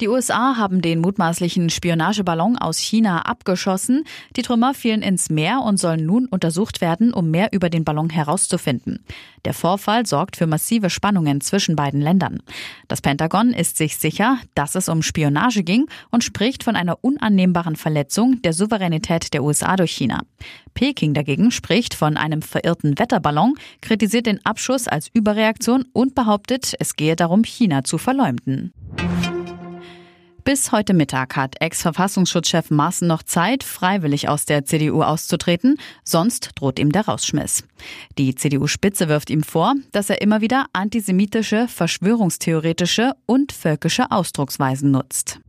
Die 0.00 0.08
USA 0.08 0.56
haben 0.56 0.82
den 0.82 1.00
mutmaßlichen 1.00 1.70
Spionageballon 1.70 2.58
aus 2.58 2.78
China 2.78 3.26
abgeschossen. 3.26 4.02
Die 4.34 4.42
Trümmer 4.42 4.74
fielen 4.74 5.02
ins 5.02 5.30
Meer 5.30 5.60
und 5.60 5.76
sollen 5.76 6.04
nun 6.04 6.26
untersucht 6.26 6.80
werden, 6.80 7.14
um 7.14 7.30
mehr 7.30 7.50
über 7.52 7.70
den 7.70 7.84
Ballon 7.84 8.10
herauszufinden. 8.10 9.04
Der 9.44 9.54
Vorfall 9.54 10.04
sorgt 10.04 10.36
für 10.36 10.48
massive 10.48 10.90
Spannungen 10.90 11.40
zwischen 11.40 11.76
beiden 11.76 12.00
Ländern. 12.00 12.42
Das 12.88 13.02
Pentagon 13.02 13.52
ist 13.52 13.76
sich 13.76 13.96
sicher, 13.96 14.38
dass 14.56 14.74
es 14.74 14.88
um 14.88 15.00
Spionage 15.00 15.62
ging 15.62 15.86
und 16.10 16.24
spricht 16.24 16.64
von 16.64 16.74
einer 16.74 16.98
unannehmbaren 17.04 17.76
Verletzung 17.76 18.42
der 18.42 18.52
Souveränität 18.52 19.32
der 19.32 19.44
USA 19.44 19.76
durch 19.76 19.92
China. 19.92 20.22
Peking 20.74 21.14
dagegen 21.14 21.52
spricht 21.52 21.94
von 21.94 22.16
einem 22.16 22.42
verirrten 22.42 22.98
Wetterballon, 22.98 23.54
kritisiert 23.80 24.26
den 24.26 24.44
Abschuss 24.44 24.88
als 24.88 25.08
Überreaktion 25.14 25.84
und 25.92 26.16
behauptet, 26.16 26.74
es 26.80 26.96
gehe 26.96 27.14
darum, 27.14 27.44
China 27.44 27.84
zu 27.84 27.96
verleumden. 27.96 28.72
Bis 30.44 30.72
heute 30.72 30.92
Mittag 30.92 31.36
hat 31.36 31.54
Ex-Verfassungsschutzchef 31.60 32.70
Maaßen 32.70 33.08
noch 33.08 33.22
Zeit, 33.22 33.64
freiwillig 33.64 34.28
aus 34.28 34.44
der 34.44 34.66
CDU 34.66 35.02
auszutreten, 35.02 35.78
sonst 36.04 36.50
droht 36.56 36.78
ihm 36.78 36.92
der 36.92 37.06
Rausschmiss. 37.06 37.64
Die 38.18 38.34
CDU-Spitze 38.34 39.08
wirft 39.08 39.30
ihm 39.30 39.42
vor, 39.42 39.72
dass 39.92 40.10
er 40.10 40.20
immer 40.20 40.42
wieder 40.42 40.66
antisemitische, 40.74 41.66
verschwörungstheoretische 41.66 43.14
und 43.24 43.52
völkische 43.52 44.10
Ausdrucksweisen 44.10 44.90
nutzt. 44.90 45.40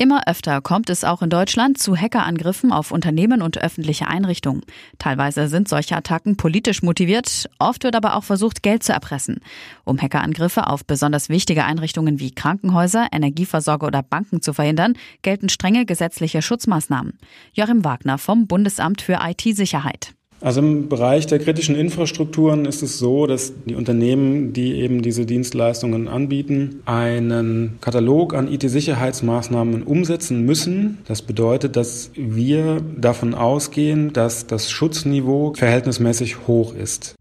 Immer 0.00 0.28
öfter 0.28 0.60
kommt 0.60 0.90
es 0.90 1.02
auch 1.02 1.22
in 1.22 1.28
Deutschland 1.28 1.76
zu 1.76 1.96
Hackerangriffen 1.96 2.70
auf 2.70 2.92
Unternehmen 2.92 3.42
und 3.42 3.58
öffentliche 3.58 4.06
Einrichtungen. 4.06 4.62
Teilweise 4.98 5.48
sind 5.48 5.68
solche 5.68 5.96
Attacken 5.96 6.36
politisch 6.36 6.82
motiviert, 6.82 7.50
oft 7.58 7.82
wird 7.82 7.96
aber 7.96 8.14
auch 8.14 8.22
versucht, 8.22 8.62
Geld 8.62 8.84
zu 8.84 8.92
erpressen. 8.92 9.40
Um 9.82 10.00
Hackerangriffe 10.00 10.68
auf 10.68 10.84
besonders 10.84 11.28
wichtige 11.28 11.64
Einrichtungen 11.64 12.20
wie 12.20 12.30
Krankenhäuser, 12.30 13.08
Energieversorger 13.10 13.88
oder 13.88 14.04
Banken 14.04 14.40
zu 14.40 14.52
verhindern, 14.52 14.94
gelten 15.22 15.48
strenge 15.48 15.84
gesetzliche 15.84 16.42
Schutzmaßnahmen. 16.42 17.18
Joachim 17.52 17.84
Wagner 17.84 18.18
vom 18.18 18.46
Bundesamt 18.46 19.02
für 19.02 19.18
IT-Sicherheit. 19.20 20.14
Also 20.40 20.60
im 20.60 20.88
Bereich 20.88 21.26
der 21.26 21.40
kritischen 21.40 21.74
Infrastrukturen 21.74 22.64
ist 22.64 22.82
es 22.82 22.98
so, 22.98 23.26
dass 23.26 23.52
die 23.64 23.74
Unternehmen, 23.74 24.52
die 24.52 24.74
eben 24.74 25.02
diese 25.02 25.26
Dienstleistungen 25.26 26.06
anbieten, 26.06 26.80
einen 26.84 27.78
Katalog 27.80 28.34
an 28.34 28.52
IT-Sicherheitsmaßnahmen 28.52 29.82
umsetzen 29.82 30.44
müssen. 30.44 30.98
Das 31.06 31.22
bedeutet, 31.22 31.74
dass 31.74 32.10
wir 32.14 32.80
davon 32.96 33.34
ausgehen, 33.34 34.12
dass 34.12 34.46
das 34.46 34.70
Schutzniveau 34.70 35.54
verhältnismäßig 35.54 36.46
hoch 36.46 36.74
ist. 36.74 37.17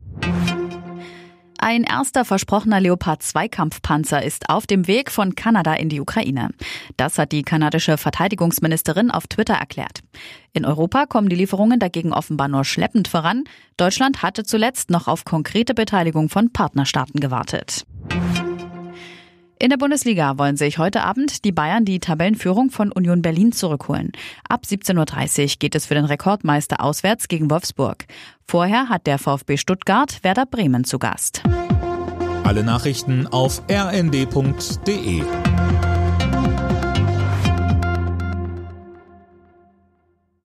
Ein 1.59 1.83
erster 1.83 2.23
versprochener 2.23 2.79
Leopard 2.79 3.23
2 3.23 3.47
Kampfpanzer 3.47 4.23
ist 4.23 4.49
auf 4.49 4.67
dem 4.67 4.87
Weg 4.87 5.11
von 5.11 5.33
Kanada 5.33 5.73
in 5.73 5.89
die 5.89 5.99
Ukraine. 5.99 6.49
Das 6.97 7.17
hat 7.17 7.31
die 7.31 7.41
kanadische 7.41 7.97
Verteidigungsministerin 7.97 9.09
auf 9.09 9.25
Twitter 9.27 9.55
erklärt. 9.55 10.01
In 10.53 10.65
Europa 10.65 11.07
kommen 11.07 11.29
die 11.29 11.35
Lieferungen 11.35 11.79
dagegen 11.79 12.13
offenbar 12.13 12.47
nur 12.47 12.63
schleppend 12.63 13.07
voran. 13.07 13.45
Deutschland 13.75 14.21
hatte 14.21 14.43
zuletzt 14.43 14.91
noch 14.91 15.07
auf 15.07 15.25
konkrete 15.25 15.73
Beteiligung 15.73 16.29
von 16.29 16.53
Partnerstaaten 16.53 17.19
gewartet. 17.19 17.85
In 19.59 19.71
der 19.71 19.77
Bundesliga 19.77 20.37
wollen 20.37 20.55
sich 20.55 20.77
heute 20.77 21.01
Abend 21.01 21.43
die 21.43 21.51
Bayern 21.51 21.83
die 21.83 21.99
Tabellenführung 21.99 22.69
von 22.69 22.91
Union 22.91 23.23
Berlin 23.23 23.51
zurückholen. 23.51 24.11
Ab 24.47 24.61
17.30 24.67 25.41
Uhr 25.41 25.55
geht 25.57 25.73
es 25.73 25.87
für 25.87 25.95
den 25.95 26.05
Rekordmeister 26.05 26.79
auswärts 26.79 27.27
gegen 27.27 27.49
Wolfsburg. 27.49 28.05
Vorher 28.47 28.87
hat 28.87 29.07
der 29.07 29.17
VfB 29.17 29.57
Stuttgart 29.57 30.23
Werder 30.23 30.45
Bremen 30.45 30.83
zu 30.83 30.99
Gast. 30.99 31.41
Alle 32.43 32.63
Nachrichten 32.63 33.25
auf 33.25 33.63
rnd.de 33.69 35.23